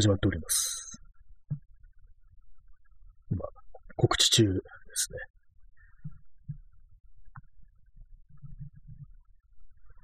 [0.00, 1.02] 始まっております。
[3.32, 3.44] 今、
[3.96, 4.50] 告知中で
[4.94, 5.18] すね。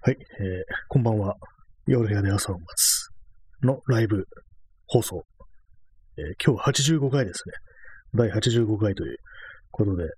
[0.00, 1.36] はい、えー、こんばんは。
[1.86, 3.08] 夜部屋で朝を待つ
[3.64, 4.26] のライブ
[4.88, 5.22] 放送。
[6.18, 7.52] えー今日85回ですね。
[8.14, 9.16] 第85回という
[9.70, 10.08] ことで、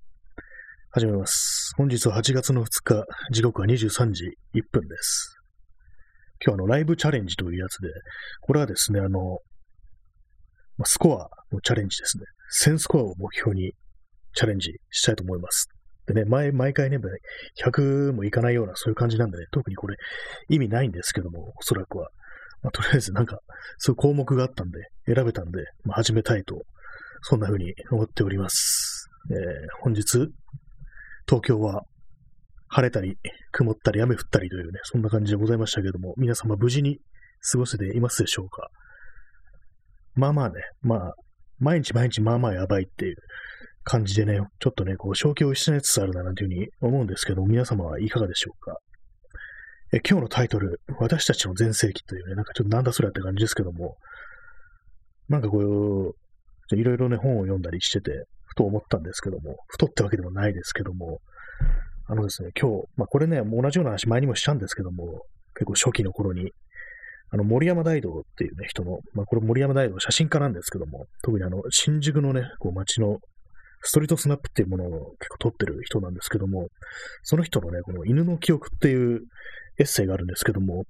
[0.93, 1.75] 始めます。
[1.77, 4.25] 本日は8月の2日、時刻は23時
[4.55, 5.37] 1分です。
[6.43, 7.91] 今日はあの、ライブチャレンジというやつで、
[8.41, 9.39] これはですね、あの、
[10.79, 12.25] まあスコアのチャレンジですね。
[12.75, 13.73] 1000スコアを目標に
[14.35, 15.69] チャレンジしたいと思います。
[16.07, 16.99] でね、前、毎回ね、
[17.65, 19.97] 100もいかないようなそういう感じなんでね、特にこれ
[20.49, 22.11] 意味ないんですけども、おそらくは。
[22.63, 23.39] まあ、とりあえずなんか、
[23.79, 24.79] そういう項目があったんで、
[25.13, 26.63] 選べたんで、まあ、始めたいと、
[27.23, 29.09] そんな風に思っております。
[29.31, 29.37] えー
[29.83, 30.29] 本日、
[31.29, 31.83] 東京は
[32.69, 33.19] 晴れたり、
[33.51, 37.01] 曇ったり、雨降ったりというね、そんな感じでございましたけども、皆様無事に
[37.53, 38.69] 過ごせていますでしょうか？
[40.17, 41.15] まあまあね、まあ、
[41.59, 43.17] 毎日毎日まあまあやばいっていう
[43.85, 48.79] 感じでね、ちょっとね、こう、正気を失いつつあるななんていうふうに思うんですけど、皆様はいかがでしょうか？
[49.93, 53.97] え今日のタイトル、私たちの全盛期というね、なんかちょっとなんだそれって感じですけども、
[55.29, 61.21] なんかこう、いろいろね、本を読んだりしてて、ふと思ったんですけども、ふとってわけでもないですけども、
[62.09, 65.23] あのですね、今日、まあこれね、同じような話前にもしたんですけども、
[65.55, 66.51] 結構初期の頃に、
[67.31, 73.19] あの、森山大道っていうね、人の、まあこれ森山大道、写真家なんですけども、特にあの、新宿のね、こう街の
[73.83, 76.69] ストリートスナップっていうものを結構撮ってる人なんですけども、
[77.23, 79.23] その人のね、この犬の記憶っていう
[79.79, 80.85] エッセイがあるんですけども、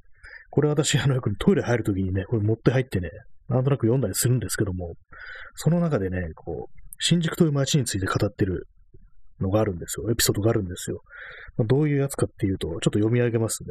[0.50, 3.10] これ私、あの、よくトイレ入るときにね、これ持って入ってね、
[3.48, 4.94] なんとなく読んだりするんですけども、
[5.54, 8.66] その中でね、こう、新宿という街について語ってる
[9.40, 10.10] のがあるんですよ。
[10.10, 11.02] エピソードがあるんですよ。
[11.56, 13.68] まあどういうやつかっていうと、ちょっと読み上げますね。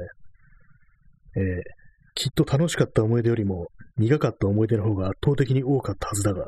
[1.37, 1.84] えー
[2.15, 6.45] きっと楽しかった思い出よりも苦かった思い出の方が圧倒的に多かったはずだが、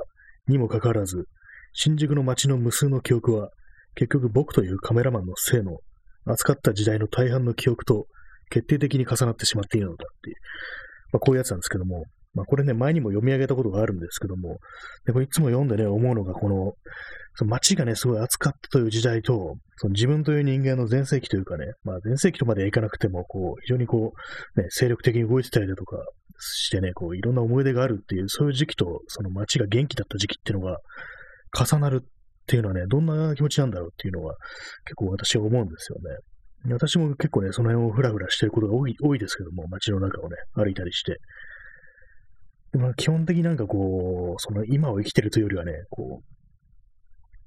[0.48, 1.26] にもかかわらず、
[1.74, 3.50] 新宿の街の無数の記憶は、
[3.96, 5.78] 結局僕というカメラマンの性の
[6.26, 8.08] 扱った時代の大半の記憶と
[8.50, 10.36] 決定的に重なってしまっているのだっていう、
[11.14, 14.60] まあ、こういうやつなんですけども、まあ、これね、前にも読み上げたことがあるんですけども、
[15.06, 16.74] でこれいつも読んでね、思うのが、この、
[17.38, 24.14] その街がね、すごい熱かったという時代と、その自分という人間の全盛期というかね、まあ全盛期とまではいかなくても、こう、非常にこ
[24.56, 25.98] う、ね、精力的に動いてたりだとか
[26.40, 30.80] してね、こう、いろんな思い出があるっていう、そういう時期と、その街が元気だった時期っていうのが
[31.56, 32.08] 重なるっ
[32.48, 34.36] ていうのはね、どんな気持ちなんだろうっていうのは、
[34.86, 36.00] 結構私は思うんですよ
[36.66, 36.74] ね。
[36.74, 41.18] 私も結構ね、その辺をふらふらしてることが多い多いですけども、街の中をね、歩いたりして。
[42.74, 46.37] まあ、基本的になんかこう、その今を生きてるというよりはね、こう、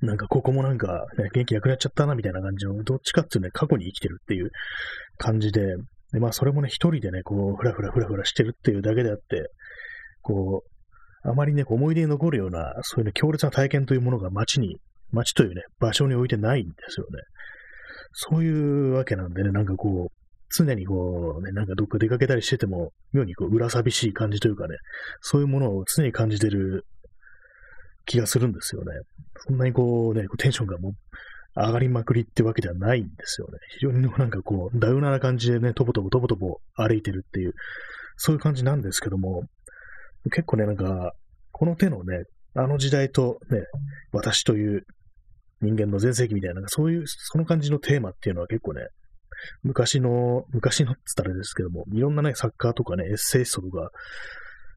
[0.03, 4.51] なんかここもなんか、ね、元気なくなっちゃったなみたいな感じの、どっちかっていうとね、過去に生きてるっていう
[5.19, 5.77] 感じで、
[6.13, 9.51] でまあそれもね、一人でね、こう、ふらふらふらふらしてるっていうだけであって、
[10.23, 14.79] こう、あまりね、思い出に残るような、そういうね、強烈な体験というものが街に、
[15.13, 17.23] 街というね、場所に置いてないんですよね。
[18.13, 20.13] そういうわけなんでね、なんかこう、
[20.53, 24.77] 常にこう、ね、なんかどっか出かけたりしてても、妙にこう、裏寂しい感じというかね、
[25.21, 26.87] そういうものを常に感じてる
[28.11, 28.91] 気がするんですよね。
[29.47, 30.93] そんなにこうね、テンションがもう
[31.55, 33.53] 上がりまくりってわけではないんですよね。
[33.79, 37.55] 非常になんかこう、ダウナーな感じでね、とぼとぼとぼとぼ歩いてるっていう、
[38.17, 39.45] そういう感じなんですけども、
[40.33, 41.13] 結構ね、なんか、
[41.53, 42.25] この手のね、
[42.57, 43.63] あの時代とね、
[44.11, 44.83] 私という
[45.61, 48.89] 人間の全盛期みたいな、なんかそういう、その感じのテーマっていうのは結構ね、
[49.63, 53.91] 昔の、昔のって言ったらですけども、いろんなね、作家とかね、エッセイストとか、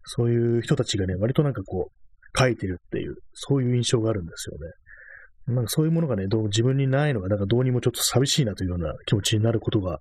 [0.06, 2.03] そういう人たちがね、割となんかこう、
[2.38, 5.56] 書いてるっていう、そういう印象があるんですよね。
[5.56, 10.00] なんかそういうものがね、どう自分にないのが、なんかどうにもちょっと寂しいなというような気持ちになることが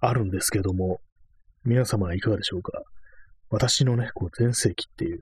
[0.00, 1.00] あるんですけども、
[1.64, 2.72] 皆様はいかがでしょうか？
[3.48, 5.20] 私のね、こう、全盛期っていう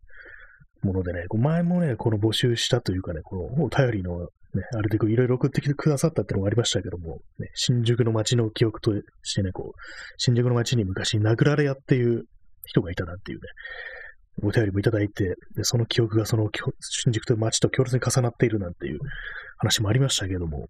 [0.83, 4.29] ものでね、こう前もね、この募集したというかね、このお便りのね、
[4.77, 9.81] あれでこういろいろ送ってきてくださったってのがありましたけども、ね、新宿の街の記憶としてね、こう、
[10.17, 12.25] 新宿の街に昔殴られ屋っていう
[12.65, 13.43] 人がいたなっていうね、
[14.43, 16.49] お便りもいただいて、でその記憶がその
[16.81, 18.99] 新宿という街と強烈に重なっているなんていう
[19.59, 20.69] 話もありましたけども、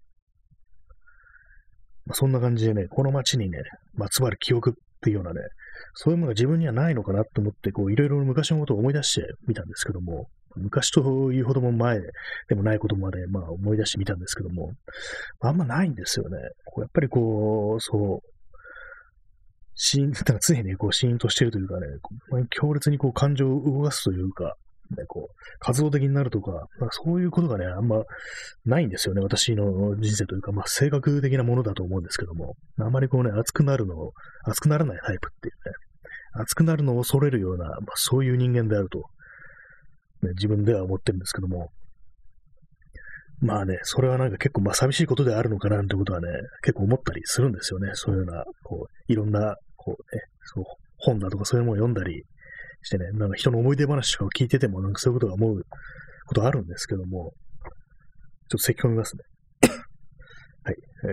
[2.07, 3.59] まあ、そんな感じでね、この街にね、
[3.95, 5.41] まつわる記憶っていうようなね、
[5.95, 11.99] そういうものが自分にはないのかなと思って、こう、いろいろ昔のことを思い出してみたんですけども、昔というほども前
[12.49, 14.73] でもないことまで、まあ思い出してみたんですけども、
[15.41, 16.39] あんまないんですよね。
[16.65, 18.34] こうやっぱりこう、そう、
[19.75, 21.87] シーン、 だから常にね、こう、シーンとしてるというかね、
[22.51, 24.57] 強烈にこう、感情を動かすというか、
[24.97, 28.05] ね、こう、活動的になるとか、まあ、そういうことがね、あんま
[28.65, 34.13] ないんですよね、私の人生というか、まあ、性格的なものだと思うんですけども、あまりこうね、熱くなるのを、
[34.45, 35.75] 熱くならないタイプっていうね、
[36.35, 39.05] 熱くなるのを恐れるような、まあ、そういう人間であると
[40.25, 41.71] ね、自分では思ってるんですけども、
[43.45, 46.29] まあね、それはなんか結構まあ寂しいことであるのかなってことはね、
[46.63, 47.91] 結構思ったりするんですよね。
[47.93, 50.65] そういうような、こう、いろんな、こうね、そう
[50.97, 52.25] 本だとかそういうものを読んだり
[52.81, 55.63] してね、なんか人の思い出話とかを聞いてても、なんかそういうことが思う
[56.27, 59.25] ことあるんですけども、ちょっと咳込みますね。
[60.65, 60.77] はい。
[61.05, 61.11] えー、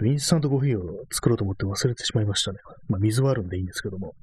[0.00, 2.58] 今日インスタントコーヒーを作ろうと思って忘れてしまいましたね。
[2.88, 4.14] まあ水はあるんでいいんですけども。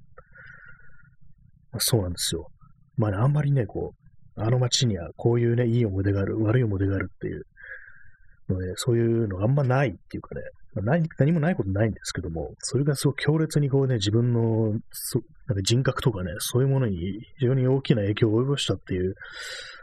[1.71, 2.49] まあ、そうなんですよ。
[2.97, 4.02] まあね、あんまりね、こう、
[4.35, 7.43] あの街にはこういうね、いい思い出がある、悪い思い出があるっていう
[8.49, 10.41] ので、そういうのがあんまないっていうかね、
[10.75, 14.81] まあ、何何もないことないんですけども、それがすごく強烈にこうね、自分のなんか
[15.63, 16.97] 人格とかね、そういうものに
[17.39, 19.13] 非常に大きな影響を及ぼしたっていう、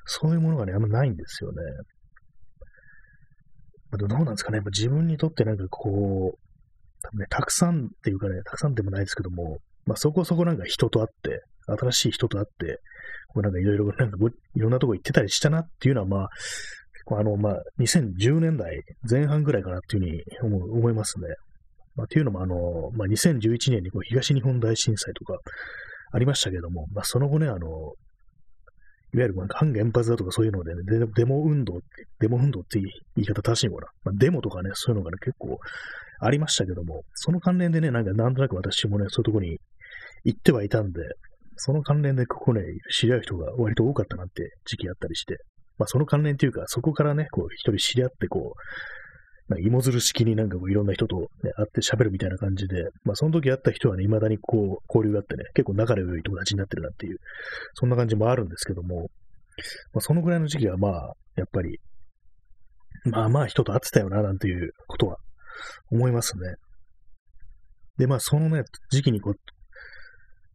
[0.04, 1.58] そういうものがね、あんまないんですよね。
[3.90, 6.38] まあ、どうなんですかね、やっぱ自分にとってなんかこう、
[7.02, 12.80] 多分ね、たくさんっていうかね、たくさんでもないですけども、まあそこそこなんか人と会って、新しい人と会って、
[13.32, 14.16] こうなんかいろいろ、なんか
[14.54, 16.28] いろんなとこ行ってたりしたなっていうのは、まあ、
[17.18, 21.26] あの、まあ、2010年代前半ぐらいかなっていうふうに思思いますね。
[21.96, 25.38] まあ、っていうのも、あの、まあ、2011年にこう東日本大震災とか
[26.12, 27.94] ありましたけども、まあ、その後ね、あの、
[29.12, 30.82] いわゆる反原発だとかそういうのでね、
[31.16, 31.84] デモ運動って、
[32.20, 32.80] デモ運動って
[33.16, 33.88] 言い方正しいのかな。
[34.04, 35.58] まあ、デモとかね、そういうのがね、結構
[36.20, 39.58] ありましたけども、その関連でね、なんかなんとなく私もね、そういうとこに
[40.24, 41.00] 行ってはいたんで、
[41.62, 45.36] その関連でここね、知り合う人が割と多かったなって時期あったりして、
[45.78, 57.18] まあその関連っていうか、そこからね、こう一人知り合ってこう、なんか芋づる式になんかこういろんな人と、ね、会って喋るみたいな感じで、まあその時会った人はね、未だにこう交流があってね、結構仲の良い友達になってるなっていう、
[57.74, 59.10] そんな感じもあるんですけども、
[59.92, 61.78] まあそのぐらいの時期はまあ、やっぱり、
[63.04, 65.16] まあまあ人と会ってたよな、なんていうことは
[65.90, 66.54] 思いますね。
[67.98, 69.34] で、まあそのね、時期にこう、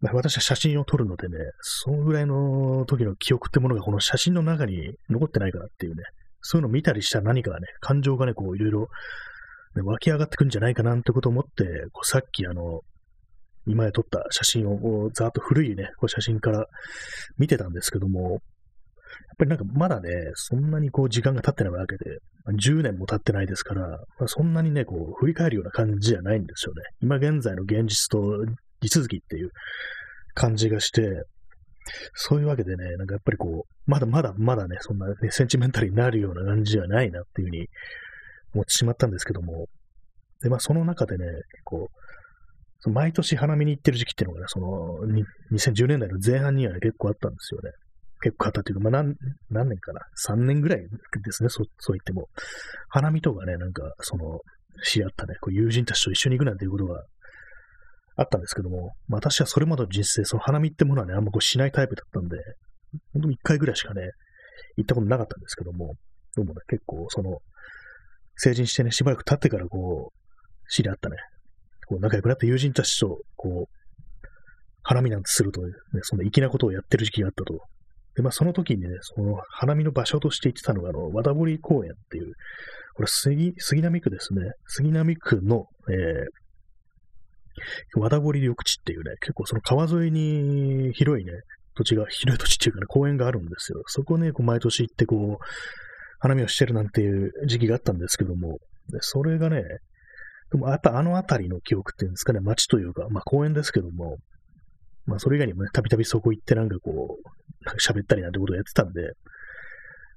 [0.02, 6.04] 私は写真を撮るのでね、そのぐらいの時の記憶ってものがこの写真の中に残ってないからっていうね、
[6.42, 8.88] そういうのを見たりしたら何かね、感情がね、こういろいろ、
[9.84, 12.82] 湧き上がってくるんじゃないかなってことを思って、こうさっきあの、
[13.68, 16.68] 今へ撮った写真を、ざーっと古いね、こう写真から
[17.38, 18.40] 見てたんですけども、やっ
[19.38, 22.20] ぱりなんかまだね、そんなにこう時間が経ってないわけで、
[22.62, 26.84] 10年も経ってないですから、まあ、そんなにね、こう振り返るような感じじゃないんですよね。
[27.02, 28.46] 今現在の現実と
[28.82, 29.52] 地続きっていう
[30.34, 31.24] 感じがして、
[32.14, 37.68] そういうわけでね、なんかやっぱりこう、まだまだまだね、そんなね、センチメンタルになるような感じじゃないなっていうふうに
[38.54, 39.68] 思ってしまったんですけども、
[40.42, 41.26] で、まあその中でね、
[41.64, 41.90] こ
[42.86, 45.00] う、毎年花見に行ってる時期っていうのがね、その、
[45.52, 47.72] 2010年代の前半にはね、結構あったんですよね。
[48.22, 49.16] 結構あったっていうか、まあ何、
[49.50, 50.88] 何年かな ?3 年ぐらいで
[51.32, 52.28] すね、そそう言っても。
[52.90, 54.40] 花見とかね、なんか、その、
[54.84, 57.04] 知り合ったね、こう友人たちと一緒に行くなんていうことが
[58.16, 62.38] あったんですけども、まあ、私はそれまでの人生、その花見ってものはね、あんまこうしないタイプだったんで、
[63.14, 64.02] 本当に一回ぐらいしかね、
[64.78, 65.96] 行ったことなかったんですけども、
[66.36, 67.40] でもね、結構その、
[68.38, 71.18] 成人してね、しばらく経ってからこう、知り合ったね、
[71.88, 73.76] こう仲良くなった友人たちと、こう、
[74.84, 75.72] 花見なんてするとね、
[76.04, 77.60] そんな粋なことをやってる時期があったと。
[78.16, 82.34] で、まあその時にね、その花見の場所として言ってたのが、あの、和田堀公園っていう、
[82.94, 84.42] これ杉、杉並区ですね。
[84.68, 86.45] 杉並区の、えー、
[87.96, 91.32] 和田堀緑地っていうね、結構その川沿いに広いね、
[91.76, 93.84] 土地が、広い土地っていうかね、公園があるんですよ。
[93.88, 95.46] そこね、こう毎年行ってこう、
[96.20, 98.60] 花見をしてるなんていう時期があったんですけども、
[98.90, 99.64] でそれがね、
[100.52, 104.18] でもやっぱあの辺りの記憶っていうんですかね、街というか、まあ公園ですけども、
[105.06, 109.12] まあそれ以外にもね、たびたびそこ行ってなんかこう、喋ったりなんてことをやってたんで、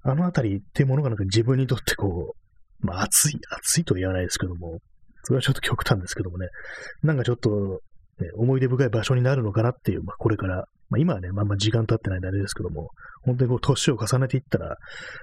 [0.03, 2.35] あの辺りっていうものがなんか自分にとってこ
[2.83, 4.79] う、まあ暑い、暑いとは言わないですけども、
[5.29, 6.47] それはちょっと極端ですけどもね、
[7.03, 12.89] なんかちょっと、ね、思い出深い場所になるのかなっていう、まあ、これから、まあ、今はね、まあまあ時間経ってないんであれですけども、
[13.25, 14.77] 本当にこう、年を重ねていったら、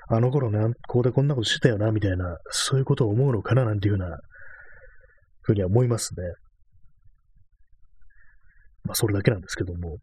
[0.10, 4.16] あの頃ね、ここでこんなことしてたよな、みたいな、そういうことを思うのかな、なんていうふうな、
[5.42, 6.24] ふうには思いますね。
[8.84, 9.98] まあ、それだけなんですけども、ね。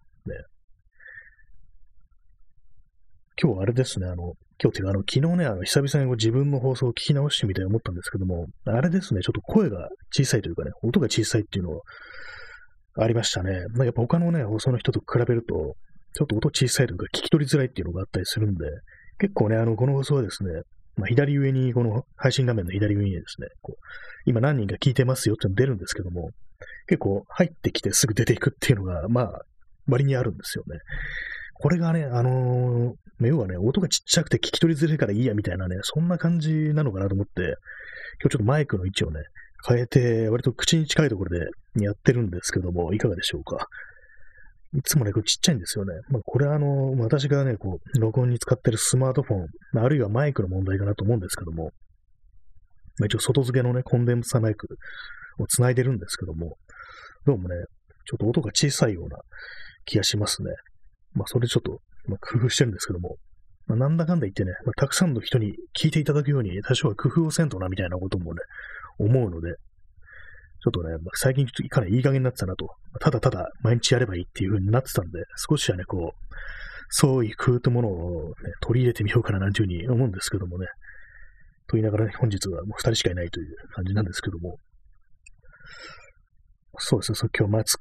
[3.40, 4.32] 今日あれですね、あの、
[4.62, 11.80] 今日っていうか、あの、昨日ね、あの、久々に自分の放送を聞き直してみて思ったんですけども、あれですね、ちょっと声が小さいというかね、音が小さいっていうの
[12.96, 13.64] ありましたね。
[13.74, 15.74] まあ、やっぱ他のね、放送の人と比べると、
[16.14, 18.66] ちょっと音小さいというか、聞き取りづらいっていうのがあったりするんで、
[19.18, 20.50] 結構ね、あの、この放送はですね、
[20.96, 23.82] まあ、左上に、この配信画面の左上にですね、こう
[24.26, 26.30] 今何人か聞いてますよって出るんですけども、
[26.86, 29.40] 結構入ってきてすぐ出ていくっていうのが、まあ、
[29.88, 30.78] 割にあるんですよね。
[31.54, 37.42] これがね、あのー、要はね、音がちっちゃくて聞き取りづらいからいいやみたいなね、そんな感じなのかなと思って、
[38.20, 39.20] 今日ちょっとマイクの位置をね、
[39.66, 43.68] 変えて、割と口に近いところでやってるんですけども、いかがでしょうか。
[44.74, 45.92] いつもね、こうちっちゃいんですよね。
[46.08, 49.36] まあ、これはあの、私がね、こう、録音に使ってるスマートフォ
[49.78, 51.72] ン、あるいはマイクの問題かなと思うんですけども、
[52.98, 54.66] まあ、一応外付けのね、コンデンサーマイク
[55.38, 56.56] を繋いでるんですけども、
[57.26, 57.54] どうもね、
[58.06, 59.18] ちょっと音が小さいような
[59.84, 60.50] 気がしますね。
[61.14, 63.16] まあ、それちょっと、まあ、工夫してるんですけども、
[63.66, 68.40] まあ、なんだかんだ言ってね、まあ、たくさんの人に聞いていただくように、多少は工夫をせんとな、みたいなこともね、
[68.98, 69.54] 思うので、
[70.62, 72.68] ちょっとね、まあ、最近かなりいい加減になってたなと、
[73.00, 76.34] ただただ毎日やればいいっていう風になってたんで、少しはね、こう、
[76.88, 80.66] そういう工夫というものを、ね、取り入れてみようかななんていう風に思うんですけどもね。
[81.66, 84.58] と言いながらね、本日はもう二人しかいないという感じなんですけども。
[86.78, 87.78] そうですね、そう今日松、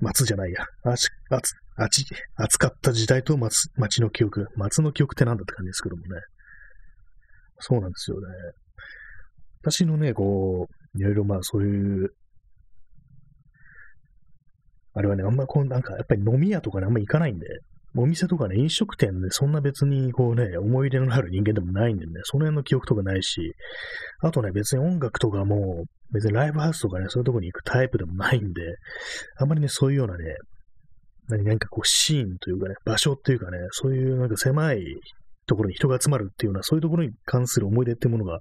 [0.00, 0.64] 松じゃないや。
[0.84, 2.06] あち、あつ、あち、
[2.36, 4.46] 暑かった時代と松、町の記憶。
[4.56, 6.08] 松の記憶ってなんだって感じですけどもね。
[7.58, 8.26] そうなんですよね。
[9.62, 12.10] 私のね、こう、いろいろまあそういう、
[14.94, 17.46] あれはね、あんまこうなんか、やっぱり飲み屋とかね、あんま行かないんで、
[17.98, 23.54] お店とかね、飲食店で、そんな別にこうね、思い入れのある人間でもないんでね、その辺の記憶とかないし、
[24.20, 28.62] あとね、別に音楽とかも、別にライブハウスとかね、そういうとこに行くタイプでもないんで、
[29.38, 30.24] あんまりね、そういうようなね、
[31.28, 34.84] なんかこう、シーンというかね、場所っていうかね、そういうなんか狭い
[35.46, 38.38] ところに人が集まるっていうような、そういうところに関する思い出っていうものが、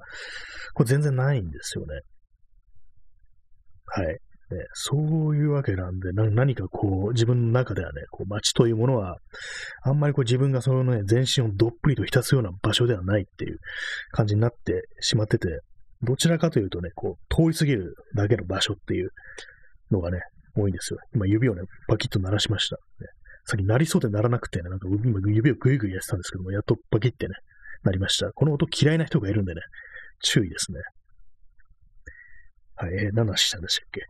[0.74, 2.00] これ全然ないんですよね。
[3.88, 4.20] はい。
[4.51, 9.18] ね、そういうわけなんで、何かこう、自分の中ではね、こう街というものは、
[9.84, 13.58] あんまりこう自分がそのね、全身をどっぷりと浸すような場所ではないっていう
[14.12, 15.48] 感じになってしまってて、
[16.04, 19.10] どちらかというとね、こう、通り過ぎるだけの場所っていう
[19.89, 20.20] のがね、
[20.55, 21.00] 多いんですよ。
[21.13, 22.75] 今指をね、パキッと鳴らしました。
[22.75, 22.81] ね、
[23.45, 24.88] さっき鳴りそうで鳴らなくてね、なんか
[25.27, 27.35] 指をグイグイやってたんですけども、やっとパキってね、
[27.83, 28.31] なりました。
[28.31, 29.62] この音嫌いな人がいるんでね、
[30.21, 30.79] 注意ですね。
[32.75, 34.01] はい、えー、何の話したんでしたっけ？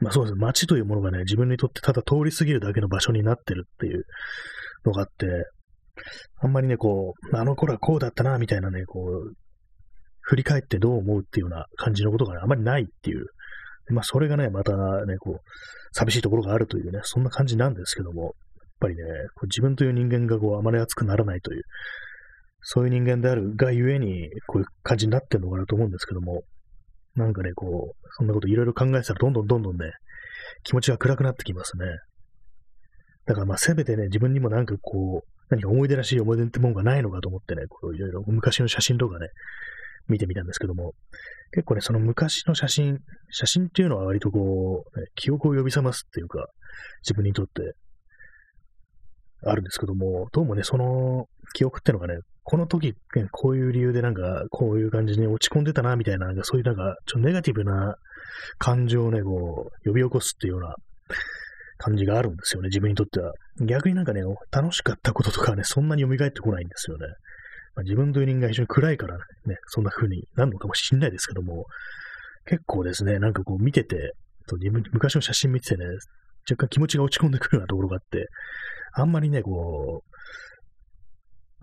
[0.00, 0.34] まあそうです。
[0.34, 4.04] 街というものがね、自分にとってただ通り過ぎるだけの場所になってるっていう
[4.84, 5.26] のがあって、
[6.40, 9.32] あんまりね、こう、あの頃はこうだったな、みたいなね、こう、
[10.22, 13.26] 振り返ってどう思うっていうような感じのことがね、あまりないっていう。
[13.90, 14.72] まあそれがね、また
[15.06, 15.38] ね、こう、
[15.92, 18.32] 寂しいところがあるというね、そんな感じなんですけども、やっ
[18.80, 19.02] ぱりね、
[19.34, 21.62] こう自分という人間がこう、あまり熱くならないという、
[22.62, 26.42] そういう人間であるがゆえに、こういう感じになってるのかなと思うんですけども、
[27.14, 29.92] なんかね、こう、そんなこといろいろ考えてたら、どんどんどんどんね、
[30.62, 31.86] 気持ちが暗くなってきますね。
[33.26, 39.28] だからまあ、せめてね、自分にもなんかこう、何か思い出らしい思い出ってもんがないのかと思ってね、こういろいろ昔の写真とかね、
[40.08, 40.92] 見てみたんですけども、
[41.52, 42.98] 結構ね、その昔の写真、
[43.30, 46.46] 写真っていうのは割とこう、ね、記憶を呼び覚ますっていうか、
[47.02, 47.74] 自分にとって
[49.46, 52.94] あるんですけども、どうもね、その記憶っていうのがね、この時、
[53.32, 57.96] こういう理由でなんか、こういう感じに落ち込んでたな、みたいな、なんかそういうなんか、ちょっとネガティブな
[58.58, 60.74] 感情をね、こう、呼び起こすっていうような
[61.78, 63.32] 感じがあるんですよね、自分にとっては。
[63.66, 64.20] 逆になんかね、
[64.50, 67.06] 楽しかったこととかね、そんなに蘇ってこないんですよね。
[67.74, 71.64] まあ、自分という人間が非常に暗いからね、そんな風になるのかもしれないですけども、
[72.46, 74.14] 結構ですね、なんかこう見てて、
[74.58, 75.86] 自分昔の写真見ててね、
[76.48, 78.28] 若干気持ちが落ち込んでくるようなところがあって、
[78.92, 80.14] あんまりね、こう、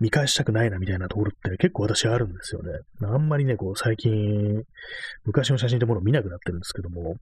[0.02, 2.72] 見返したくないなみたいなところって、結構私あるんですよね。
[3.06, 4.64] あんまりね、こう最近、
[5.24, 7.14] 昔の写真ってものを見なくなってるんですけども、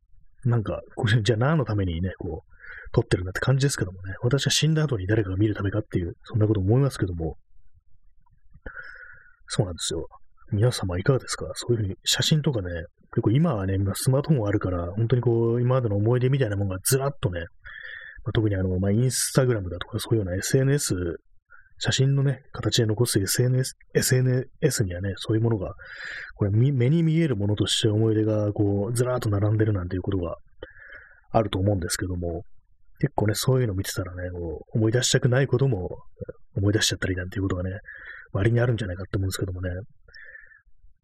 [0.45, 2.51] なんか、これじゃあ何のためにね、こう、
[2.93, 7.37] 撮ってるんだって感じですけどもね、私は死んだ後に誰かが見るためかっていう、そんなこと思いますけども、
[9.47, 10.07] そうなんですよ。
[10.53, 11.47] 皆様いかがですか？
[11.55, 12.69] そういうふうに写真とかね、
[13.13, 17.41] 結構今はね、スマートフォンあるから、本当にこう、今までの思い出みたいなものがずらっとね、
[18.25, 20.95] まあ、特にあの、まあ、インスタグラムだとかそういうような SNS
[21.79, 25.73] 写真のね、形で残す SNS、SNS にはね、そういうものが、
[26.35, 30.37] これ目に見えるものとして思い出が、こう、ずらーっと並んでるなんていうことが
[31.31, 32.43] あると思うんですけども、
[33.01, 35.89] 結構ね、そういうの見てたらね、こう思い出したくないことも
[36.55, 37.71] 思い出しちゃったりなんていうことがね、
[38.33, 39.71] 割にあるんじゃないかって思うんですけどもね、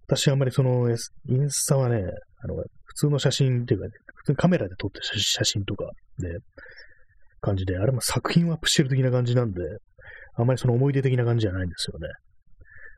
[0.07, 1.97] 私あんまりその、インスタはね、
[2.43, 2.55] あの、
[2.85, 5.85] 普通の写真っていうかね、普通にカメラで撮った写真とか
[6.19, 6.39] で、
[7.41, 9.61] 感じで、あれも作品をアップしてる的な感じなんで、
[10.35, 12.09] あんまりその思い出的な感じじゃないんですよね。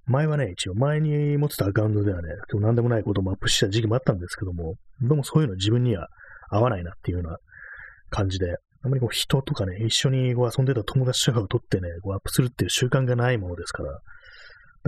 [0.07, 6.09] 前はね、一応前に持ってたアカウントではね、今日何でもないこともアップした時期もあったんですけども、どうもそういうの自分には
[6.51, 7.37] 合わないなっていうような
[8.09, 14.01] 感じで、あんまりこう人とかね、一緒にこう遊んでた友達とかを撮ってね、こうアップするっていう習慣がないものですから、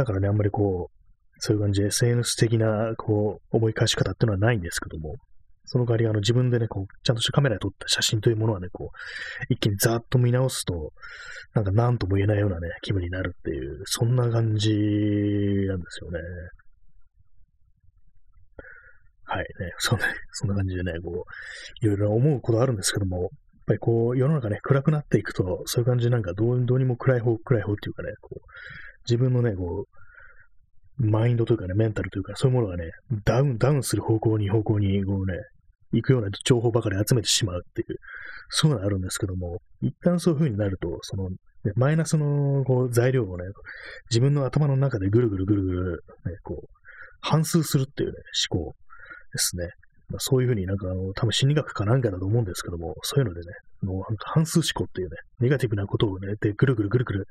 [0.00, 1.00] だからね、あんまりこう、
[1.40, 5.16] そういう感じで SNS 的なこう思い返し方っていうのはないんですけども、
[5.66, 10.92] その代わり、あの、自分でね、こう、ちゃんとしたカメラで撮った写真というものはね、こう、一気にざーっと見直すと、
[11.54, 16.18] なんか何とも言えないようなね、気分になるっていう、そんな感じなんですよね。
[19.26, 19.46] はいね、
[19.78, 21.24] そんな、そんな感じでね、こ
[21.82, 23.28] う、いろいろ思うことあるんですけども、やっ
[23.66, 28.40] ぱりこう、世の中ね、暗くなっていくと、そういう感じでなんかどうどうにも暗い方、暗い方っていうかね、こう、
[29.08, 32.90] 自分のね、こう、マインドというかね、メンタルというか、そういうものがね、
[33.24, 35.38] ダウン、ダウンする方向に、方向に、こうね、
[35.92, 37.96] 行くような情報ばかり集めてしまうっていう、
[38.48, 41.36] そういうのがあるんですけども、一旦そういう風になると、その、ね、
[41.74, 43.44] マイナスのこう材料をね、
[44.10, 46.66] 自分の頭の中でぐるぐるぐるぐる、ね、こう、
[47.20, 48.14] 反数するっていうね、
[48.50, 48.74] 思考
[49.32, 49.68] ですね。
[50.10, 53.46] まあ、そういうふうになんかあの、多分心理学かなんかだと思うんですけども、そういうのでね、
[53.82, 57.26] もう反数思考っていうね、ネガティブなことをね、で、ぐるぐるぐるぐる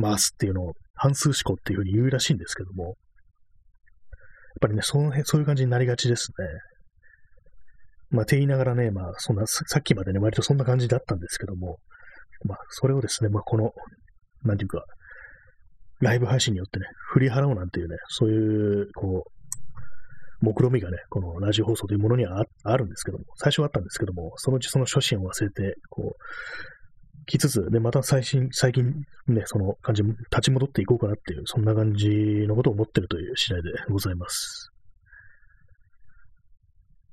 [0.00, 2.94] 回すっていうのを反数思考っていうふうに言うらしいんですけども、やっ
[4.60, 6.46] ぱりね、その辺、そういう感じになりがちですね。
[8.10, 11.78] まあ、て言いながらね、まあ、そんな、さっきまでね、割とそんな感じだったんですけども、
[12.44, 13.72] まあ、それをですね、まあ、この、
[14.44, 14.84] なんていうか、
[16.00, 26.22] ライブ配信によってね、振り払おうなんていうね、そういう、こう、目論みがね、このラジオ放送というものにはあるんですけども、最初はあったんですけども、そのうちその初心を忘れて、こう、
[27.26, 28.84] 来つつ、で、また最新、最近
[29.26, 32.08] ね、その感じ、立ち戻っていこうかなっていう、そんな感じ
[32.46, 34.70] のことを思ってるという次第でございます。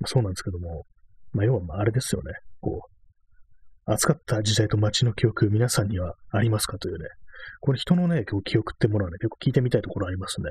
[0.05, 0.85] そうなんですけども、
[1.33, 7.05] まあ、要はまああれですよね、こう、暑かった時代と街の記憶、皆さんにはありますかというね、
[7.59, 10.49] これ人のね、記憶ってものはね、結構聞いてみたいところありますね。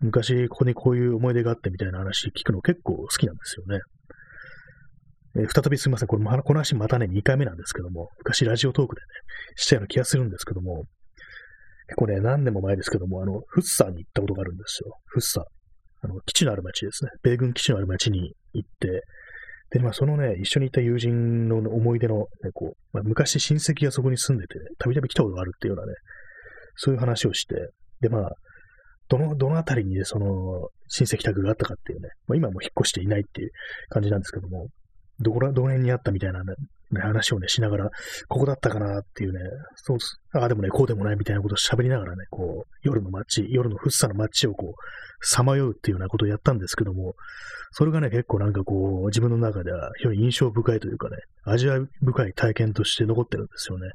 [0.00, 3.80] 昔ここにこういう思い出があってみたいな話聞くの結構好きなんですよね。
[5.36, 6.08] え、再びすみません。
[6.08, 9.06] これ、この話またね、2回目なんですけども、昔ラジオトークでね、
[9.56, 10.84] したような気がするんですけども、
[11.88, 14.96] 結構ね、何年も前ですけども、あの、フッサーに行ったことがあるんですよ。
[15.06, 15.44] フッサー。
[16.04, 17.10] あの、基地のある町ですね。
[17.22, 19.02] 米軍基地のある町に行って、
[19.70, 25.96] で、まあ、そのね、一緒にいた友人の思い出の、ね、こう、まあ、昔親戚がそこに住んでて、たびたび来たことがあるっていうようなね、
[26.76, 27.54] そういう話をして、
[28.00, 28.30] で、まあ、
[29.08, 33.50] どの、どのあたりにね、その、親戚宅があったかっていうね、まあ、今も引っ越していないっていう
[33.88, 34.68] 感じなんですけども、
[35.20, 36.54] どこら、どの辺にあったみたいな、ね、
[37.00, 37.90] 話をね、しながら、
[38.28, 39.40] ここだったかなっていうね、
[39.76, 40.20] そうす。
[40.32, 47.14] ああでもね、こうでもないみたいなことを喋りながらね、こう、夜の街、夜のふっさの街をこう、さまようっていうようなことをやったんですけども、
[47.70, 53.90] それがね、結構なんかこう、自分の中では非常に印象深いというかね、味わい深い体験として残ってるんですよね。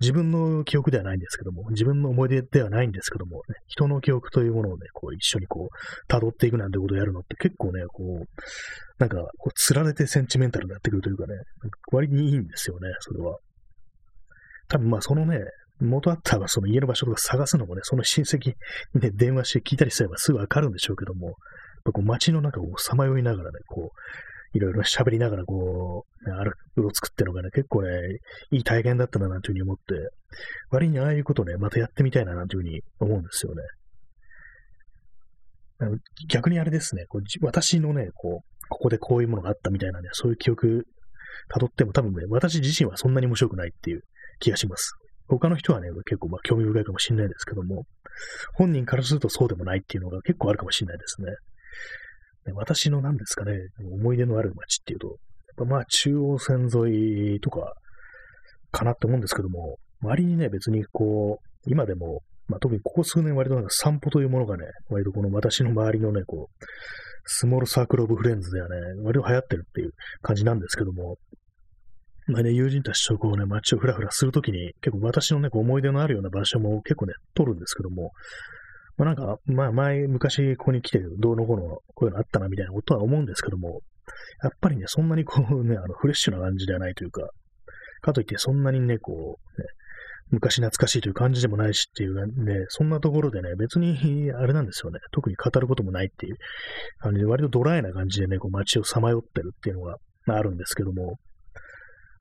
[0.00, 8.24] 自分の記憶ではないんですけども、自分の思い出ではないんですけども、ね、人の記憶というものをね、こう一緒にこう、辿っていくなんてことをやるのって結構ね、こう、
[8.98, 11.34] なんか、こう、釣られてセンチメンタルになってくるというかね、
[11.92, 13.38] 割にいいんですよね、それは。
[14.68, 15.38] 多分まあそのね、
[15.80, 18.54] 元あったその家の場所とか探すのもね、その親戚
[18.94, 21.36] にね、電話して聞いたりすればすぐわかるんでしょうけども、やっ
[21.84, 23.96] ぱこう街の中をさまよいながらね、こう、
[24.52, 27.88] いろいろ喋りながらこう、ある、うろつくってのがね、結構ね、
[28.50, 29.82] いい体験だったななんていうふうに思って、
[30.70, 33.62] 割にああいうことね、またやってみたいななんていうふうに思うんですよね。
[36.28, 40.86] 逆にあれですね、こう私のね、こう、ここでこういうものがあったみたいなね、そういう記憶
[41.54, 44.02] 辿っても多分ね、私自身はそんなに面白くないっていう
[44.40, 44.92] 気がします。
[45.26, 47.84] 他の人はね、結構まあ興味深いかもしれないですけども、
[48.54, 51.28] 本人からするとそうでもないっていうのが結構あるかもしれないですね。
[52.54, 53.52] 私の何ですかね、
[53.92, 55.16] 思い出のある街っていうと、やっ
[55.58, 57.74] ぱまあ中央線沿いとか
[58.70, 66.64] かなって思うんですけども、割にね、別にこう、今でも、まあ特にここ数年割となんか散歩というものがね、割とこの私の周りのね、こう、
[67.26, 69.90] small circle of friends ではね、割と流行ってるっていう
[70.22, 71.16] 感じなんですけども、
[72.26, 78.12] まあね、友人たちとこうね、街をふらふらするときに、結構私のね、思い出のあるような場所も結構ね、撮るんですけども、
[79.00, 83.80] まあなんか、まあ前、昔ここに来てどうのこの、こういうのあったなみたいなことは思うんですけども、
[84.42, 87.30] やっぱりね、そんなにこうね、あの、フレッシュな感じではないというか、
[88.02, 89.68] かといってそんなにね、こう、ね、
[90.32, 96.36] 昔懐かしいという感じでもないしっていうね、そんなところでね、別に、あれなんですよね、特に語ることもないっていう
[96.98, 101.18] 感じで、割とドライな感じでね、こう街をさまよってるっていうのが、まあ、あるんですけども、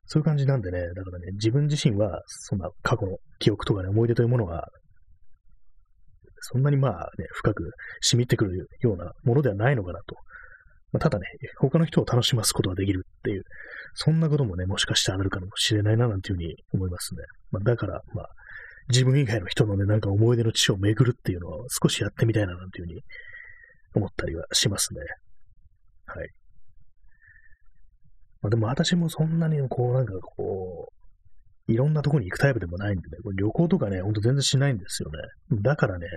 [0.06, 4.70] そういう感じなんでね、だからね、自分自身は、そんな過去の記憶とかね、思い出というものが
[6.42, 7.72] そんなにまあね、深く
[8.02, 10.16] 染みてくるようなものではないのかなと。
[10.92, 11.26] まあ、ただね、
[11.60, 13.44] 他の人を楽しますことができるっていう、
[13.94, 17.22] そんなこともね、もしかしてあるかもしれないな、なんていうふうに思いますね。
[17.52, 18.30] まあ、だから、まあ、
[18.90, 23.02] 自分以外の人のね、なんか思い出の地を巡るっていうのは少しやってみたいな、なんていうふうに
[23.94, 25.02] 思ったりはしますね。
[26.06, 26.30] はい。
[28.42, 30.99] まあ、でも私もそんなにこう、なんかこう、
[31.70, 35.62] いろんなとこに行くタイプでもないんでね、これ旅行とかね、ほんと全然しないんですよね。
[35.62, 36.08] だからね、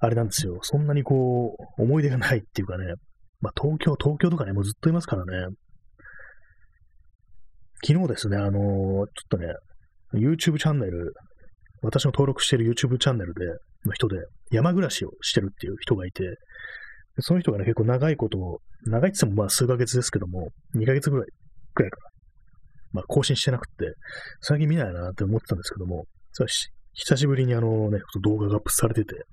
[0.00, 0.58] あれなんですよ。
[0.62, 2.94] そんなにこう、思い出がないっていうかね、
[3.40, 5.54] まあ東京、東京とかね、もうずっといますからね。
[7.86, 9.46] 昨日ですね、あのー、ちょっとね、
[10.14, 11.14] YouTube チャンネル、
[11.82, 13.46] 私の登録している YouTube チャンネルで、
[13.84, 14.16] の人で、
[14.50, 16.24] 山暮らしをしてるっていう人がいて、
[17.20, 21.26] その人がね、結構長いことを、長いって言ってもまあ数ヶ月ですけども、2ヶ月ぐらい、
[21.74, 22.05] くらいかな。
[22.92, 23.94] まあ、更新してなくて、
[24.40, 26.04] 最近見ないなって思ってたんですけども、
[26.92, 29.24] 久しぶりにあのね、動画がアップされてて、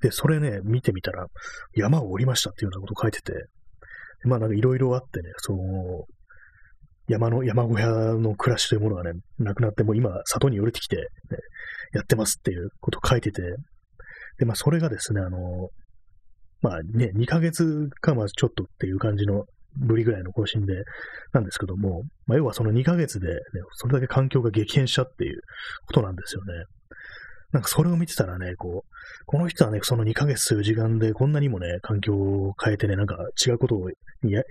[0.00, 1.26] で、それね、見てみたら、
[1.74, 3.32] 山を降りましたっていうようなこと書いてて、
[4.24, 5.60] まあなんかいろいろあってね、その、
[7.08, 11.02] 山の、山小屋の暮らしというものがね、なくなってもう今、里に降りてきて、ね、
[11.94, 13.42] やってますっていうことを書いてて、
[14.38, 15.68] で、まあそれがですね、あの、
[16.62, 19.44] まあね、2ヶ月かまあちょっとっていう感じの
[19.76, 20.84] ぶりぐらいの更新で、
[21.32, 23.40] なんですけども、まあ、要はその2ヶ月で、ね、
[23.72, 25.40] それだけ環境が激変したっていう
[25.86, 26.52] ことなんですよね。
[27.52, 28.90] なんかそれを見てたらね、こう、
[29.26, 33.90] この人はね、その2ヶ月という時間でこんなにもね、環境を変えてね、なんか違うことを
[34.22, 34.42] や、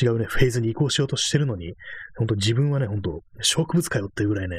[0.00, 1.74] 違うね、フェーズに移行しようとしてるのに、
[2.16, 4.56] 本当自分はね、本当植物かよっていうぐらいね、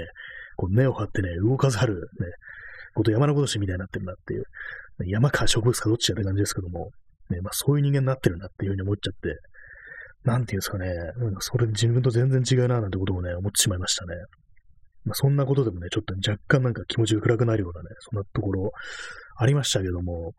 [0.57, 2.27] こう根を張ってね、動かざる、ね、
[2.93, 4.43] こと山のことしみたいになってるなっていう、
[5.05, 6.89] 山か植物かどっちやって感じですけども、
[7.29, 9.39] ね、まあそういう人間になってるなっていうふうに思っちゃって、
[10.25, 14.15] なんていうんですかね、なんそれ自分と全然違うななんてことをね、思ってしまいましたね。
[15.05, 18.71] まあ、そんなことでもね、ちょっと若干なんか気持ちが暗くなるようなね、そんなところ
[19.37, 20.33] ありましたけども、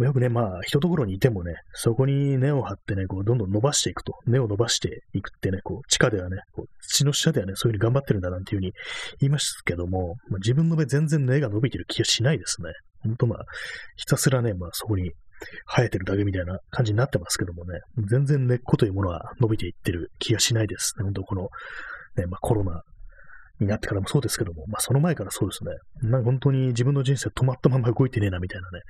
[0.00, 8.72] よくね、まあ、一ところにいてもね、そこに根を張ってね、こう、どんどん伸ばしていくと、根を伸ばしていくってね、こう、地下ではね、こう土の下ではね、そういうふうに頑張ってるんだなんていうふうに
[9.20, 12.72] 言いますけども、まあ、自分の目全然根が伸びてる気がしないですね。
[13.04, 13.44] ほんとまあ、
[13.96, 15.12] ひたすらね、まあ、そこに
[15.66, 20.94] 生えてるだけみたいな感じになってますけどもね、全然根っこというものは伸びていってる気がしないです。
[21.00, 21.48] 本当この、
[22.16, 22.82] ね、まあ、コロナ
[23.60, 25.72] になってからもそうですけども、まあその前からそうですね。
[26.10, 28.82] なんか本当に自分の人生止まったまま動いてねえなみたいなね、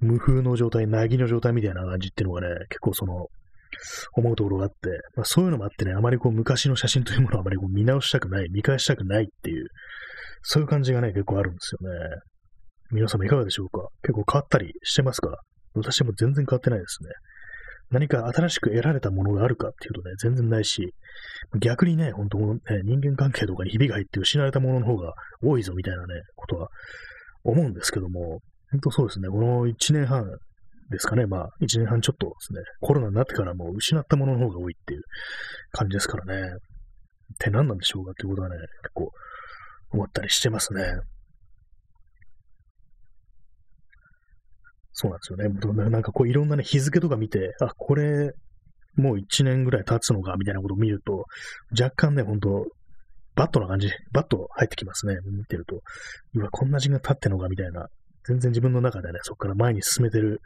[0.00, 3.26] 無風の状態、なぎの状態みたいな感じっていうのがね、結構その、
[4.14, 4.76] 思うところがあって、
[5.14, 9.66] まあ、そういうのもあってね、あまりこう昔の写真というものをあまりこう見直したくない、見返したくないっていう、
[10.42, 11.98] そういう感じがね、結構あるんですよね。
[12.92, 13.88] 皆様いかがでしょうか？
[14.02, 15.36] 結構変わったりしてますか？
[15.74, 17.10] 私も全然変わってないですね。
[17.90, 20.92] 何か新しく得られたものがあるかっていうとね、全然ないし、
[21.60, 26.68] 逆にね、本当ね、人間関係とかにひびが入って失われたものの方が多いぞみたいなね、ことは
[27.44, 30.24] 思うんですけども、本当そうですね、この1年半
[30.90, 35.02] ですかね、まあ、1年半ちょっとですね、コロナになってからもう失ったものの方が多いっていう
[35.72, 36.56] 感じですからね、っ
[37.38, 39.10] て何なんでしょうかっていうことはね、結構
[39.92, 40.82] 思ったりしてますね。
[45.00, 45.90] そうなんですよね。
[45.90, 48.32] なんかこういろんなね、日付とか見て、あ、これ、
[48.96, 51.26] もう1年ぐらい経つのか、みたいなことを見ると、
[51.70, 52.66] 若干ね、ほんと、
[53.36, 55.14] バットな感じ、バット入ってきますね。
[55.24, 55.82] 見てると。
[56.34, 57.86] うわ、こんな時間経ってんのか、みたいな。
[58.26, 60.40] 全然自分の中でね、そこから前に進めてる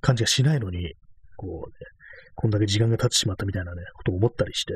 [0.00, 0.94] 感じがしないのに、
[1.36, 1.74] こうね、
[2.34, 4.74] こんだけ時間が経ってしまったみたいなね、ことを思ったりして、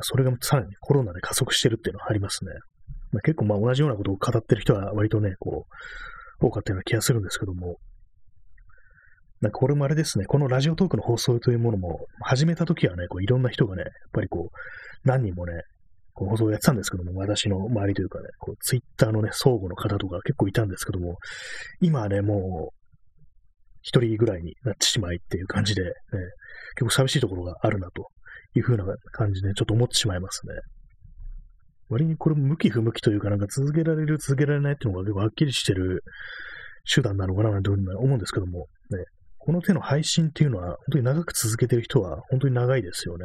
[0.00, 2.52] それがさらにコロナで加速してるっていうのはありますね。
[3.12, 5.66] まあ、結構まあ同じようなことを語ってる人は割とね、こ
[6.40, 7.76] う、多かったような気がするんですけども、
[9.40, 15.52] なんかこれもあれですね、このラジオトークの放送というものも、始めた時はね、こういろんな人がね、やっぱりこう、何人もね、
[16.12, 21.16] こう放送をやってたんですけども、私の周りというかね、こうツイッターのね、相互の方とか結構いたんですけども、
[21.80, 22.76] 今はね、もう、
[23.82, 25.90] 一人ぐらいになってしまいっていう感じで、ね、
[26.74, 28.08] 結構寂しいところがあるなと
[28.54, 30.52] いうふうな感じで、ちょっと思ってしまいますね。
[31.88, 36.02] 割にこれ向き不向きというか、なんか続けられる、続けられないっていうのが結構はっきりしてる
[36.94, 39.04] 手段なのかななんて思うんですけども、ね、
[39.50, 43.24] この手の配信っていうのは、本当に長く続けてる人は本当に長いですよね。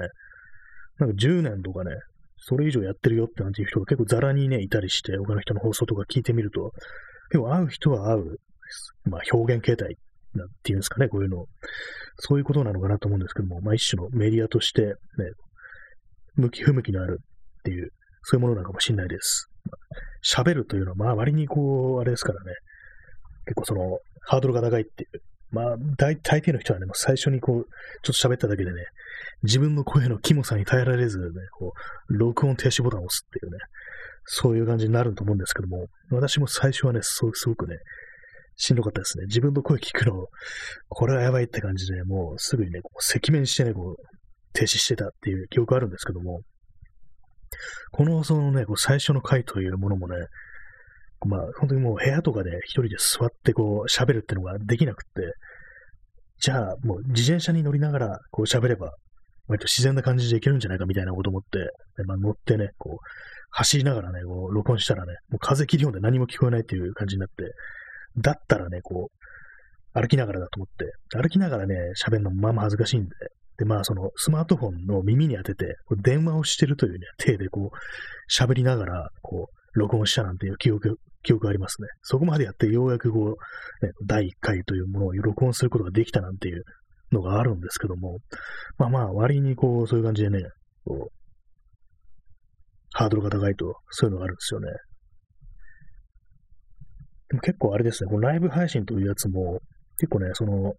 [0.98, 1.92] なんか10年とかね、
[2.38, 6.72] それ以上やってるよってなんていう人が結構ザラにね、いたりして、他の人の放送とか聞いてみると、
[7.30, 8.38] 結構会う人は会う、
[9.08, 9.98] まあ表現形態
[10.34, 11.46] なんていうんですかね、こういうの。
[12.16, 14.94] そういうことなのかなと思うんですけども、まあ一種のメディアとしてね、
[16.38, 17.92] 向き不向きのあるっていう、
[18.24, 19.48] そういうものなのかもしれないです。
[20.26, 22.54] 喋、まあ、るというのは、まあ割にこう、あれですからね、
[23.46, 25.22] 結構その、ハードルが長いっていう
[25.56, 27.64] まあ、大大抵の人はね、もう最初にこう、
[28.04, 28.84] ちょっと喋っただけでね、
[29.44, 31.26] 自分の声のキモさに耐えられずね、
[31.58, 31.74] こ
[32.10, 33.58] う、録音停止ボタンを押すっていうね、
[34.26, 37.78] そういう感じになると思うんですけども、私も最初はね、すごくね、
[38.58, 39.26] しんどかったですね。
[39.28, 40.28] 自分の声聞くの、
[40.90, 44.04] これはやばいって感じで、もうすぐにね、こう赤面してね、こう、
[44.54, 46.42] 停止してたっていう記憶あるんですけども、
[47.92, 50.16] このそのね、こう最初の回というものもね、
[51.26, 55.34] まあ、本当にもう部屋とかで一人で座ってこう喋るってのができなくって、
[56.40, 58.92] じゃあもう自転車に乗りながらこう喋れば、
[59.48, 61.60] 割と自然な感じでいけるんじゃないかみたいなこと思って、
[61.98, 62.98] でまあ、乗ってね、こう、
[63.52, 67.52] 走りながらね、こう、録音したらね、もう風切り音で何も聞こえないっていう感じになって、
[68.18, 73.10] だったらね、こう、歩きながらだと思って、歩きながらね、喋るのもまあまあ恥ずかしいんで、
[73.58, 81.88] で、まあ、その、スマートフォンの耳に当てて、電話をしてるというね、手でこう、喋りながら、こう、録音したなんていう記憶記憶がありますね。
[82.02, 83.36] そこまでやってようやくこ
[83.82, 86.64] う、ね、第1回というものを録音することができたなんていう
[87.12, 88.20] のがあるんですけども、
[88.78, 90.40] まあまあ割にこう、そういう感じでね、
[90.86, 91.16] こう、
[92.94, 94.68] ハードルが高いと、そういうのがあるんですよね。
[97.30, 99.60] でも結構あれですね、このライブ配信というやつも、
[99.98, 100.74] 結構ね、その、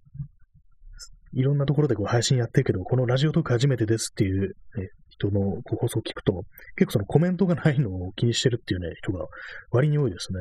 [1.32, 6.44] いろんなところでこう配信やってるけど、このラジオトーク初めてですっていう、ね、人の放送を聞くと、
[6.76, 9.26] 結構そのコメントがないのを気にしてるっていうね、人が
[9.70, 10.38] 割に多いですね。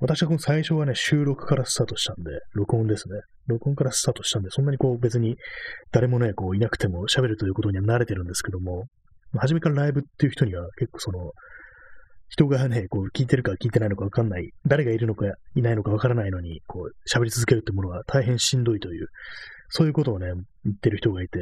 [0.00, 3.20] 私はこの最初はね、収録からスタートしたんで、録音ですね。
[3.48, 5.36] 録音からスタートしたんで、そんなにこう別に
[5.90, 8.86] 誰もね、こういなくても喋るということには慣れてるんですけども、
[9.36, 11.32] 初めからライブっていう人には結構その、
[12.30, 19.08] 人がね、こう聞いてるか聞いてないのかわかんない、誰がいるのかいないのかわからないのに、こう喋り続けるってものは大変しんどいという、
[19.68, 20.26] そういうことをね、
[20.64, 21.40] 言ってる人がいて、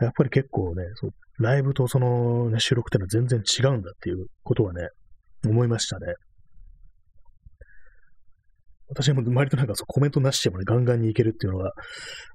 [0.00, 4.88] やっぱり結構ね、そうライブとその、ね、収録ってのは全然違うんだっていうことはね、
[5.46, 6.14] 思いましたね。
[8.88, 11.72] 私は割となんかそうコメントなしでもね、ガンガンにいけるっていうのが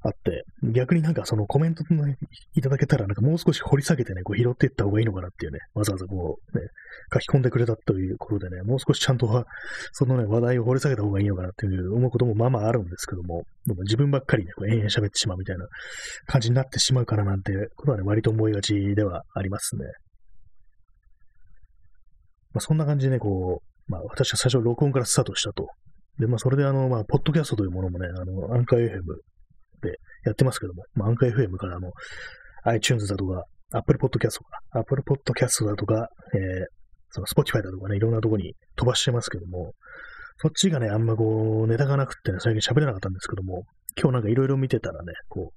[0.03, 2.17] あって、逆になんかそのコメント、ね、
[2.55, 6.65] いただけたら、なんかもう少し掘り下げてね、こう拾っていった方がいいのかなっていうね、わざわざこう、ね、
[7.13, 9.45] 書き込んでくれたということでね、もう少しちゃんとは、
[9.93, 15.65] そのね、話題を掘り下げた方がいいのかなっていう思うこともまあまああるんですけども、でも自分ばっかりね、こう延々喋ってしまうみたいな
[16.25, 19.85] 感じになってしまうからなんてことはね、割と思いがちではありますね。
[22.53, 25.67] まあそんな感じでね、こう、まあ私は最初録音からスタートしたと
[26.19, 28.91] で、まあ、それであの、まあ、ポッドキャストというものもね、あの、アンカー FM
[29.81, 31.91] でやってますけども、まあ、アンカー FM からあの、
[32.65, 36.65] iTunes だとか、Apple Podcast とか、Apple Podcast だとか、えー、
[37.09, 39.73] その Spotify だとかね、いろんなとこに飛ばしてますけども、
[40.37, 43.63] そっちがね、あんまこう、ネタがなくってね、最近喋れなかったんですけども、
[43.99, 45.51] 今日なんかいろいろ見てたらね、こ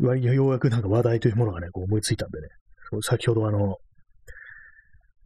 [0.00, 2.48] う、ようやくなんか話題というものがね、こう思いついたんでね、
[3.02, 3.76] 先ほどあの、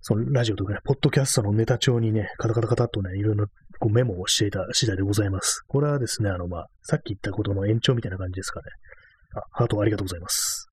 [0.08, 3.46] そのラジオとかね、ポッドキャストのネタ帳にね、カタカタカタっとね、いろいろ
[3.80, 5.64] こうメモをしていた次第でございます。
[5.66, 8.66] これはですね、あの、まあ、さっき言ったことの延長みたいな感じですかね。
[9.34, 10.68] あ、ハートありがとうございます。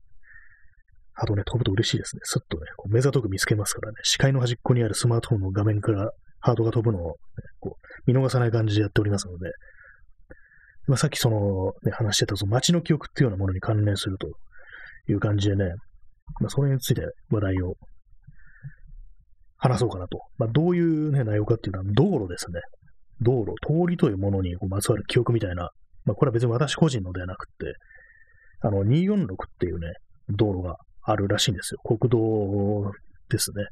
[1.13, 2.19] ハートね、飛ぶと嬉しいですね。
[2.25, 7.15] スッとね、こう目ざとく見つけますからね、視界の端っこにあるスマートフォンの画面からハートが飛ぶのを、ね、
[7.59, 9.49] こう見逃さない感じでやっておりますので、
[10.85, 14.27] まあ、さっきその、ね、話してたその街の記憶っていうようなものに関連すると
[15.11, 15.73] いう感じでね、
[16.39, 17.77] まあ、それについて話題を
[19.63, 20.19] 話そうかなと。
[20.37, 22.59] まあ、どういう、ね、内容かっていうのは、道路ですね。
[23.21, 25.69] 道路、通りというものにこうまつわる記憶みたいな、
[26.03, 27.53] まあ、これは別に私個人のではなくて、
[28.59, 29.27] あの、246っ
[29.59, 29.93] ていうね、
[30.29, 31.79] 道路があるらしいんですよ。
[31.97, 32.91] 国道
[33.29, 33.63] ですね。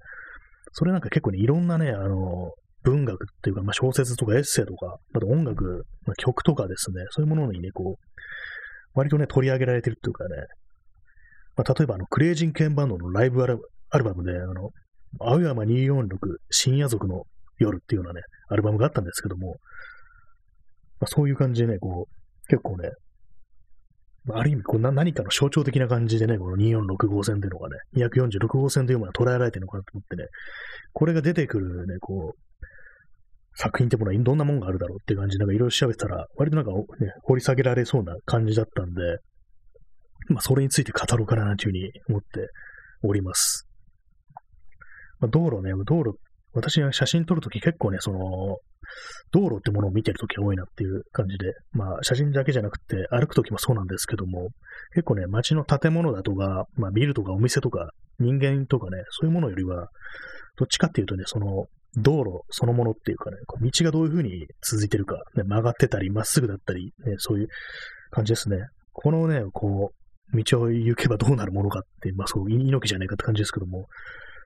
[0.72, 2.52] それなんか結構ね、いろんなね、あの、
[2.84, 8.04] 文学っていうか、まあ、小説とかエッセイとか、あと音楽、まあ、曲とかですね、そういうものにね、こう、
[8.94, 10.36] 割とね、取り上げられてるっていうかね、
[11.58, 13.60] まあ、例えばあの、クレイジンケンバンドのライブアル
[14.04, 14.70] バムで、あの、
[15.20, 16.18] 青山246
[16.50, 17.24] 深夜族の
[17.58, 19.58] 夜っていうようなね、アルバムがあったんですけども、
[21.00, 22.92] まあ、そういう感じでね、こう、結構ね、
[24.30, 30.26] ある意味こうな何かの象徴的な感じでね、この246号線っていうのがね、246号線というものが捉えられてるのかなと思ってね、
[30.94, 32.40] これが出てくるね、こう、
[33.56, 39.02] 作品ってものはどんなもんがあるだろうっていう感じで、なんかいろいろ調べてたら、割となんか、ね、掘り下げられそうな感じだったんで、
[40.30, 42.48] まあ、それについて語ろうかなというふうに思って
[43.04, 43.68] おります。
[45.22, 46.18] まあ、道路ね、道路、
[46.54, 48.20] 私が写真撮るとき結構ね、その、
[49.32, 54.50] 道路ってものを見てるときが多いなっていう感じで、まあ、写真だけじゃなくて、歩くときもそうなんですけども、
[54.94, 59.88] 結構ね、街の建物だとか、まあ、ビルとかお店とか、人間とかね、そういうものよりは、
[60.58, 67.48] どっちかっていうとね、その、道路そのものっていうかね、こう道がどういう風に続いてるか、ね、曲がってたり、まっすぐだったり、ね、そういう
[68.12, 68.60] 感じですね。
[68.94, 69.92] このね、こ
[70.34, 73.88] う、道を行けばどうなるものかって、まあそう、猪木じゃないかって感じですけども、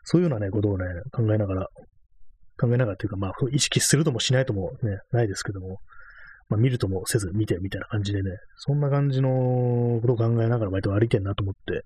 [0.06, 1.68] そういうようなね、ことをね、考えながら、
[2.58, 5.80] 考えながらというか、まあ、意識するともしないともね、ないですけども、
[6.48, 11.84] まあ、見るともせず見てみたいな感じでね、そんな感じのことを考えながら割と歩いてんなと思って、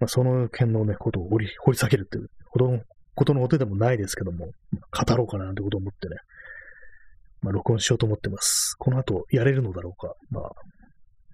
[0.00, 2.80] まあ、その件のね、ことを掘り掘り下げるっていうことの、
[3.14, 6.16] ことのことでもないですけども、語ろうかなってことを思ってね、
[7.42, 8.74] まあ、録音しようと思ってます。
[8.78, 10.14] この後やれるのだろうか。
[10.30, 10.50] まあ、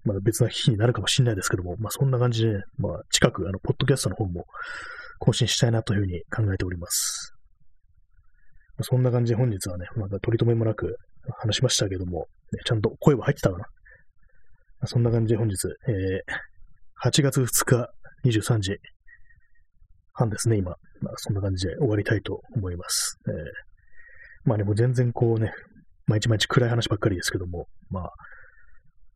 [0.04, 4.44] まあ、別な日になるかもしれないですけども、まあ、そんな感じで、ね、まあ、近く、あの、ポッドキャストの方も
[5.18, 7.34] 更新したいなというふうに考えております。
[8.82, 10.96] そんな感じで本日はね、なんか取り留めもなく
[11.38, 13.66] 話しましたけども、ね、ちゃんと声は入ってたかな。
[14.86, 15.56] そんな感じで本日、
[15.88, 17.88] えー、8月2日
[18.24, 18.76] 23時
[20.12, 20.74] 半ですね、今。
[21.00, 23.18] まあ、そんな感じで終わりたいと思います。
[23.28, 23.34] えー、
[24.44, 25.52] まあでもう全然こうね、
[26.06, 28.12] 毎日毎日暗い話ばっかりですけども、まあ、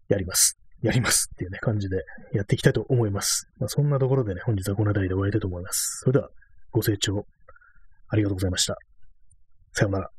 [0.08, 0.58] やります。
[0.82, 3.48] やりますっていうね、感じでやっていきたいと思います。
[3.58, 6.00] まあ、そんなところでね、本日はこの辺りで終わりたいと思います。
[6.04, 6.30] それでは、
[6.70, 7.26] ご清聴
[8.08, 8.76] ありがとうございました。
[9.72, 10.17] さようなら。